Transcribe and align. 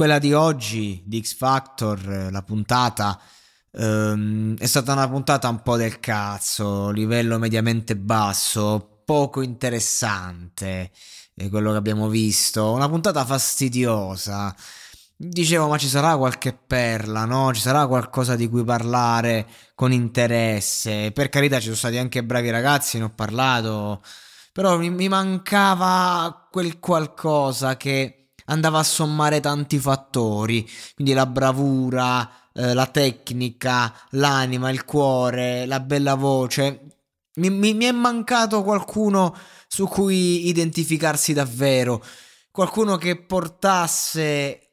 Quella 0.00 0.18
di 0.18 0.32
oggi, 0.32 1.02
di 1.04 1.22
X 1.22 1.36
Factor, 1.36 2.28
la 2.30 2.40
puntata 2.40 3.20
Um, 3.72 4.56
è 4.56 4.66
stata 4.66 4.94
una 4.94 5.08
puntata 5.08 5.48
un 5.48 5.62
po' 5.62 5.76
del 5.76 6.00
cazzo, 6.00 6.90
livello 6.90 7.38
mediamente 7.38 7.94
basso, 7.94 9.02
poco 9.04 9.42
interessante 9.42 10.90
è 11.36 11.48
quello 11.48 11.70
che 11.70 11.76
abbiamo 11.76 12.08
visto, 12.08 12.72
una 12.72 12.88
puntata 12.88 13.24
fastidiosa. 13.24 14.52
Dicevo, 15.14 15.68
ma 15.68 15.78
ci 15.78 15.86
sarà 15.86 16.16
qualche 16.16 16.52
perla, 16.52 17.26
no? 17.26 17.54
Ci 17.54 17.60
sarà 17.60 17.86
qualcosa 17.86 18.34
di 18.34 18.48
cui 18.48 18.64
parlare 18.64 19.46
con 19.76 19.92
interesse. 19.92 21.12
Per 21.12 21.28
carità, 21.28 21.58
ci 21.58 21.66
sono 21.66 21.76
stati 21.76 21.98
anche 21.98 22.24
bravi 22.24 22.50
ragazzi, 22.50 22.98
ne 22.98 23.04
ho 23.04 23.10
parlato. 23.10 24.02
Però 24.50 24.78
mi, 24.78 24.90
mi 24.90 25.08
mancava 25.08 26.48
quel 26.50 26.80
qualcosa 26.80 27.76
che 27.76 28.19
andava 28.46 28.78
a 28.78 28.84
sommare 28.84 29.40
tanti 29.40 29.78
fattori. 29.78 30.68
Quindi 30.94 31.12
la 31.12 31.26
bravura, 31.26 32.30
eh, 32.52 32.74
la 32.74 32.86
tecnica, 32.86 33.94
l'anima, 34.10 34.70
il 34.70 34.84
cuore, 34.84 35.66
la 35.66 35.80
bella 35.80 36.14
voce. 36.14 36.96
Mi, 37.34 37.50
mi, 37.50 37.74
mi, 37.74 37.84
è 37.84 37.92
mancato 37.92 38.62
qualcuno 38.62 39.36
su 39.68 39.86
cui 39.86 40.48
identificarsi 40.48 41.32
davvero, 41.32 42.04
qualcuno 42.50 42.96
che 42.96 43.16
portasse 43.16 44.72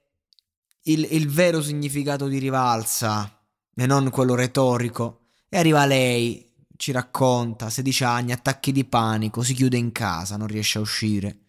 il, 0.83 1.07
il 1.11 1.29
vero 1.29 1.61
significato 1.61 2.27
di 2.27 2.39
rivalsa 2.39 3.39
e 3.75 3.85
non 3.85 4.09
quello 4.09 4.35
retorico. 4.35 5.27
E 5.49 5.57
arriva 5.57 5.85
lei, 5.85 6.51
ci 6.77 6.91
racconta, 6.91 7.69
16 7.69 8.03
anni, 8.03 8.31
attacchi 8.31 8.71
di 8.71 8.85
panico, 8.85 9.43
si 9.43 9.53
chiude 9.53 9.77
in 9.77 9.91
casa, 9.91 10.35
non 10.35 10.47
riesce 10.47 10.77
a 10.77 10.81
uscire. 10.81 11.46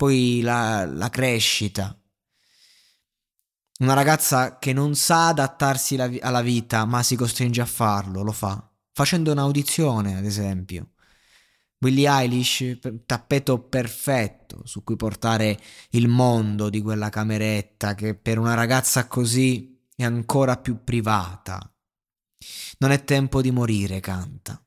Poi 0.00 0.40
la, 0.40 0.86
la 0.86 1.10
crescita, 1.10 1.94
una 3.80 3.92
ragazza 3.92 4.58
che 4.58 4.72
non 4.72 4.94
sa 4.94 5.28
adattarsi 5.28 5.96
alla 5.96 6.40
vita, 6.40 6.86
ma 6.86 7.02
si 7.02 7.16
costringe 7.16 7.60
a 7.60 7.66
farlo, 7.66 8.22
lo 8.22 8.32
fa. 8.32 8.66
Facendo 8.94 9.30
un'audizione, 9.30 10.16
ad 10.16 10.24
esempio. 10.24 10.92
Billie 11.76 12.08
Eilish, 12.08 12.78
tappeto 13.04 13.58
perfetto 13.58 14.62
su 14.64 14.82
cui 14.84 14.96
portare 14.96 15.60
il 15.90 16.08
mondo 16.08 16.70
di 16.70 16.80
quella 16.80 17.10
cameretta 17.10 17.94
che 17.94 18.14
per 18.14 18.38
una 18.38 18.54
ragazza 18.54 19.06
così 19.06 19.86
è 19.94 20.04
ancora 20.04 20.56
più 20.56 20.82
privata. 20.82 21.60
Non 22.78 22.90
è 22.90 23.04
tempo 23.04 23.42
di 23.42 23.50
morire, 23.50 24.00
canta. 24.00 24.64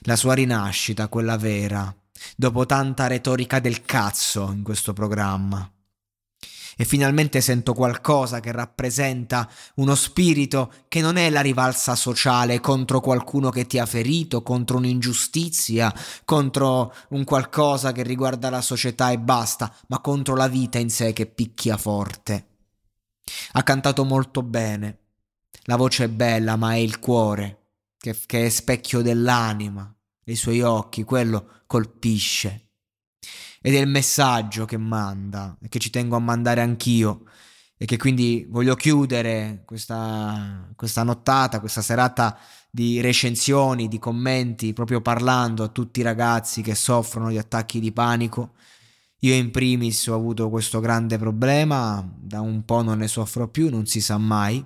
La 0.00 0.16
sua 0.16 0.34
rinascita, 0.34 1.06
quella 1.06 1.36
vera, 1.36 1.96
dopo 2.36 2.66
tanta 2.66 3.06
retorica 3.06 3.60
del 3.60 3.82
cazzo 3.82 4.50
in 4.52 4.62
questo 4.62 4.92
programma 4.92 5.68
e 6.76 6.84
finalmente 6.84 7.40
sento 7.40 7.72
qualcosa 7.72 8.40
che 8.40 8.52
rappresenta 8.52 9.48
uno 9.76 9.94
spirito 9.94 10.72
che 10.88 11.00
non 11.00 11.16
è 11.16 11.30
la 11.30 11.40
rivalsa 11.40 11.94
sociale 11.94 12.60
contro 12.60 13.00
qualcuno 13.00 13.50
che 13.50 13.66
ti 13.66 13.78
ha 13.78 13.86
ferito, 13.86 14.42
contro 14.42 14.78
un'ingiustizia, 14.78 15.92
contro 16.24 16.94
un 17.10 17.24
qualcosa 17.24 17.92
che 17.92 18.02
riguarda 18.02 18.50
la 18.50 18.60
società 18.60 19.10
e 19.10 19.18
basta, 19.18 19.72
ma 19.88 20.00
contro 20.00 20.34
la 20.34 20.48
vita 20.48 20.78
in 20.78 20.90
sé 20.90 21.12
che 21.12 21.26
picchia 21.26 21.76
forte. 21.76 22.46
Ha 23.52 23.62
cantato 23.62 24.04
molto 24.04 24.42
bene. 24.42 24.98
La 25.66 25.76
voce 25.76 26.04
è 26.04 26.08
bella, 26.08 26.56
ma 26.56 26.74
è 26.74 26.78
il 26.78 26.98
cuore, 26.98 27.68
che, 27.96 28.14
che 28.26 28.46
è 28.46 28.48
specchio 28.50 29.00
dell'anima. 29.00 29.94
I 30.24 30.36
suoi 30.36 30.60
occhi, 30.62 31.04
quello 31.04 31.62
colpisce 31.66 32.64
ed 33.66 33.74
è 33.74 33.78
il 33.78 33.88
messaggio 33.88 34.66
che 34.66 34.76
manda 34.76 35.56
e 35.62 35.68
che 35.68 35.78
ci 35.78 35.88
tengo 35.88 36.16
a 36.16 36.18
mandare 36.18 36.60
anch'io 36.60 37.22
e 37.78 37.86
che 37.86 37.96
quindi 37.96 38.46
voglio 38.48 38.74
chiudere 38.74 39.62
questa, 39.64 40.68
questa 40.76 41.02
nottata, 41.02 41.60
questa 41.60 41.80
serata 41.80 42.38
di 42.70 43.00
recensioni, 43.00 43.88
di 43.88 43.98
commenti, 43.98 44.74
proprio 44.74 45.00
parlando 45.00 45.64
a 45.64 45.68
tutti 45.68 46.00
i 46.00 46.02
ragazzi 46.02 46.60
che 46.60 46.74
soffrono 46.74 47.30
di 47.30 47.38
attacchi 47.38 47.80
di 47.80 47.90
panico. 47.90 48.52
Io 49.20 49.34
in 49.34 49.50
primis 49.50 50.06
ho 50.08 50.14
avuto 50.14 50.50
questo 50.50 50.80
grande 50.80 51.16
problema, 51.16 52.06
da 52.16 52.40
un 52.42 52.64
po' 52.64 52.82
non 52.82 52.98
ne 52.98 53.08
soffro 53.08 53.48
più, 53.48 53.70
non 53.70 53.86
si 53.86 54.00
sa 54.02 54.18
mai. 54.18 54.62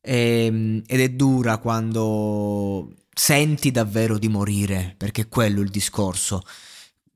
E, 0.00 0.44
ehm, 0.46 0.82
ed 0.86 1.00
è 1.00 1.08
dura 1.10 1.58
quando 1.58 2.94
senti 3.22 3.70
davvero 3.70 4.16
di 4.16 4.28
morire, 4.28 4.94
perché 4.96 5.22
è 5.22 5.28
quello 5.28 5.60
il 5.60 5.68
discorso. 5.68 6.42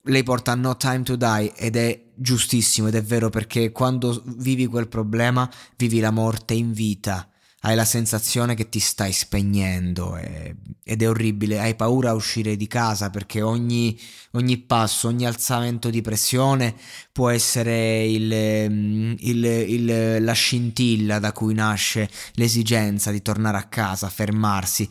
Lei 0.02 0.22
porta 0.22 0.54
No 0.54 0.76
Time 0.76 1.02
to 1.02 1.16
Die 1.16 1.54
ed 1.56 1.76
è 1.76 1.98
giustissimo 2.14 2.88
ed 2.88 2.94
è 2.94 3.02
vero 3.02 3.30
perché 3.30 3.72
quando 3.72 4.22
vivi 4.36 4.66
quel 4.66 4.88
problema 4.88 5.50
vivi 5.76 6.00
la 6.00 6.10
morte 6.10 6.52
in 6.52 6.74
vita. 6.74 7.26
Hai 7.60 7.74
la 7.74 7.86
sensazione 7.86 8.54
che 8.54 8.68
ti 8.68 8.80
stai 8.80 9.12
spegnendo 9.12 10.18
e, 10.18 10.54
ed 10.84 11.00
è 11.00 11.08
orribile, 11.08 11.58
hai 11.58 11.74
paura 11.74 12.10
a 12.10 12.14
uscire 12.14 12.56
di 12.56 12.66
casa 12.66 13.08
perché 13.08 13.40
ogni, 13.40 13.98
ogni 14.32 14.58
passo, 14.58 15.08
ogni 15.08 15.24
alzamento 15.24 15.88
di 15.88 16.02
pressione 16.02 16.74
può 17.10 17.30
essere 17.30 18.04
il, 18.04 18.30
il, 18.30 19.44
il, 19.44 20.22
la 20.22 20.32
scintilla 20.34 21.18
da 21.18 21.32
cui 21.32 21.54
nasce 21.54 22.10
l'esigenza 22.34 23.10
di 23.10 23.22
tornare 23.22 23.56
a 23.56 23.68
casa, 23.68 24.10
fermarsi 24.10 24.86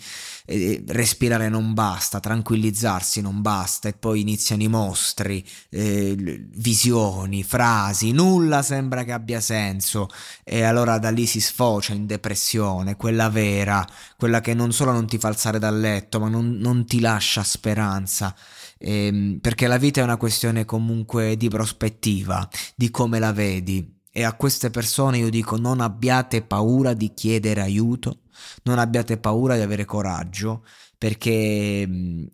eh, 0.46 0.84
respirare 0.88 1.50
non 1.50 1.74
basta, 1.74 2.20
tranquillizzarsi 2.20 3.22
non 3.22 3.42
basta 3.42 3.88
e 3.88 3.94
poi 3.94 4.22
iniziano 4.22 4.64
i 4.64 4.68
mostri, 4.68 5.46
eh, 5.70 6.16
visioni, 6.18 7.44
frasi, 7.44 8.12
nulla 8.12 8.62
sembra 8.62 9.04
che 9.04 9.12
abbia 9.12 9.40
senso 9.40 10.08
e 10.44 10.64
allora 10.64 10.98
da 11.00 11.10
lì 11.10 11.26
si 11.26 11.40
sfocia 11.40 11.94
in 11.94 12.06
depressione, 12.06 12.96
quella 12.96 13.30
vera, 13.30 13.88
quella 14.18 14.42
che 14.42 14.54
non 14.54 14.72
solo 14.72 14.92
non 14.92 15.08
ti 15.08 15.18
fa 15.18 15.30
alzare 15.30 15.60
dal 15.60 15.80
letto 15.80 16.20
ma 16.20 16.30
non, 16.30 16.52
non 16.58 16.86
ti 16.86 17.00
lascia 17.00 17.44
speranza. 17.44 18.36
Eh, 18.78 19.38
perché 19.40 19.68
la 19.68 19.78
vita 19.78 20.02
è 20.02 20.04
una 20.04 20.18
questione 20.18 20.66
comunque 20.66 21.38
di 21.38 21.48
prospettiva, 21.48 22.48
di 22.76 22.92
come 22.92 23.20
la 23.20 23.32
vedi. 23.32 23.93
E 24.16 24.24
a 24.24 24.34
queste 24.34 24.70
persone 24.70 25.18
io 25.18 25.30
dico 25.30 25.58
non 25.58 25.82
abbiate 25.82 26.44
paura 26.44 26.94
di 26.94 27.14
chiedere 27.16 27.62
aiuto 27.62 28.20
Non 28.64 28.78
abbiate 28.78 29.18
paura 29.18 29.56
di 29.56 29.62
avere 29.62 29.86
coraggio 29.86 30.64
perché 31.04 31.86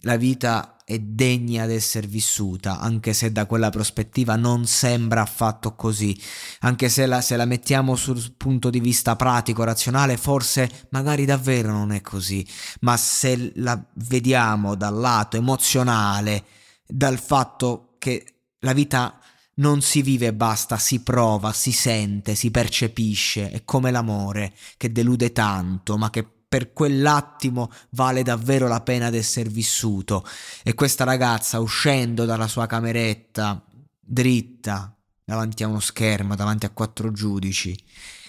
la 0.02 0.16
vita 0.16 0.76
è 0.86 1.00
degna 1.00 1.66
di 1.66 1.74
essere 1.74 2.06
vissuta, 2.06 2.80
anche 2.80 3.14
se 3.14 3.32
da 3.32 3.48
quella 3.48 3.70
prospettiva 3.72 4.36
non 4.36 4.68
sembra 4.68 5.22
affatto 5.22 5.74
così, 5.74 6.16
anche 6.60 6.88
se 6.90 7.08
la, 7.08 7.22
se 7.22 7.36
la 7.36 7.46
mettiamo 7.46 7.96
sul 7.96 8.34
punto 8.38 8.70
di 8.70 8.80
vista 8.80 9.16
pratico, 9.16 9.64
razionale, 9.64 10.18
forse 10.18 10.88
magari 10.90 11.26
davvero 11.26 11.72
non 11.72 11.92
è 11.92 12.02
così, 12.02 12.46
ma 12.82 12.96
se 12.96 13.52
la 13.56 13.84
vediamo 13.96 14.76
dal 14.76 14.96
lato 14.96 15.38
emozionale, 15.38 16.44
dal 16.86 17.18
fatto 17.18 17.96
che 17.98 18.24
la 18.60 18.74
vita 18.74 19.19
non 19.60 19.82
si 19.82 20.02
vive 20.02 20.28
e 20.28 20.34
basta, 20.34 20.78
si 20.78 21.02
prova, 21.02 21.54
si 21.54 21.72
sente, 21.72 22.36
si 22.36 22.52
percepisce, 22.52 23.52
è 23.52 23.64
come 23.64 23.92
l'amore 23.92 24.54
che 24.78 24.92
delude 24.92 25.32
tanto, 25.32 25.98
ma 25.98 26.10
che 26.10 26.26
per 26.50 26.74
quell'attimo 26.74 27.70
vale 27.92 28.24
davvero 28.24 28.68
la 28.68 28.82
pena 28.82 29.10
di 29.10 29.18
essere 29.18 29.50
vissuto. 29.50 30.26
E 30.64 30.74
questa 30.74 31.04
ragazza 31.04 31.60
uscendo 31.60 32.26
dalla 32.26 32.48
sua 32.48 32.66
cameretta, 32.66 33.64
dritta, 34.00 34.96
davanti 35.24 35.64
a 35.64 35.68
uno 35.68 35.80
schermo, 35.80 36.36
davanti 36.36 36.66
a 36.66 36.72
quattro 36.72 37.12
giudici, 37.12 37.78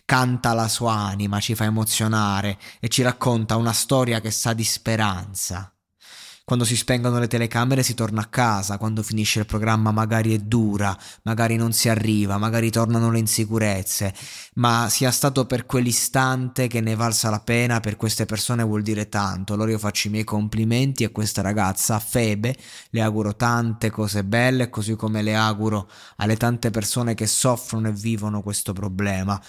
canta 0.04 0.52
la 0.52 0.68
sua 0.68 0.92
anima, 0.92 1.40
ci 1.40 1.54
fa 1.54 1.64
emozionare 1.64 2.58
e 2.78 2.88
ci 2.88 3.02
racconta 3.02 3.56
una 3.56 3.72
storia 3.72 4.20
che 4.20 4.30
sa 4.30 4.52
di 4.52 4.64
speranza. 4.64 5.72
Quando 6.50 6.66
si 6.66 6.74
spengono 6.74 7.20
le 7.20 7.28
telecamere 7.28 7.84
si 7.84 7.94
torna 7.94 8.22
a 8.22 8.26
casa, 8.26 8.76
quando 8.76 9.04
finisce 9.04 9.38
il 9.38 9.46
programma 9.46 9.92
magari 9.92 10.34
è 10.34 10.38
dura, 10.38 10.98
magari 11.22 11.54
non 11.54 11.72
si 11.72 11.88
arriva, 11.88 12.38
magari 12.38 12.72
tornano 12.72 13.08
le 13.12 13.20
insicurezze, 13.20 14.12
ma 14.54 14.88
sia 14.90 15.12
stato 15.12 15.46
per 15.46 15.64
quell'istante 15.64 16.66
che 16.66 16.80
ne 16.80 16.96
valsa 16.96 17.30
la 17.30 17.38
pena, 17.38 17.78
per 17.78 17.94
queste 17.94 18.26
persone 18.26 18.64
vuol 18.64 18.82
dire 18.82 19.08
tanto. 19.08 19.52
Allora 19.52 19.70
io 19.70 19.78
faccio 19.78 20.08
i 20.08 20.10
miei 20.10 20.24
complimenti 20.24 21.04
a 21.04 21.10
questa 21.10 21.40
ragazza, 21.40 21.94
a 21.94 22.00
Febe, 22.00 22.56
le 22.90 23.00
auguro 23.00 23.36
tante 23.36 23.90
cose 23.90 24.24
belle, 24.24 24.70
così 24.70 24.96
come 24.96 25.22
le 25.22 25.36
auguro 25.36 25.88
alle 26.16 26.36
tante 26.36 26.70
persone 26.70 27.14
che 27.14 27.28
soffrono 27.28 27.90
e 27.90 27.92
vivono 27.92 28.42
questo 28.42 28.72
problema 28.72 29.40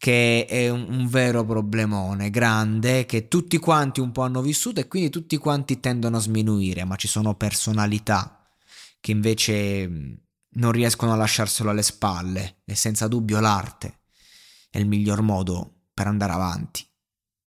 che 0.00 0.46
è 0.46 0.70
un, 0.70 1.06
vero 1.10 1.44
problemone 1.44 2.30
grande 2.30 3.04
che 3.04 3.28
tutti 3.28 3.58
quanti 3.58 4.00
un 4.00 4.12
po' 4.12 4.22
hanno 4.22 4.40
vissuto 4.40 4.80
e 4.80 4.88
quindi 4.88 5.10
tutti 5.10 5.36
quanti 5.36 5.78
tendono 5.78 6.16
a 6.16 6.20
sminuire, 6.20 6.49
ma 6.84 6.96
ci 6.96 7.08
sono 7.08 7.34
personalità 7.34 8.48
che 9.00 9.10
invece 9.10 9.88
mm, 9.88 10.12
non 10.52 10.72
riescono 10.72 11.12
a 11.12 11.16
lasciarselo 11.16 11.70
alle 11.70 11.82
spalle 11.82 12.62
e 12.64 12.74
senza 12.74 13.08
dubbio 13.08 13.40
l'arte 13.40 14.00
è 14.70 14.78
il 14.78 14.86
miglior 14.86 15.22
modo 15.22 15.86
per 15.92 16.06
andare 16.06 16.32
avanti. 16.32 16.86